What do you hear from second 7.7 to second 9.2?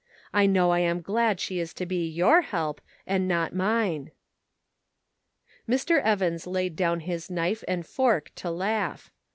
fork to laugh.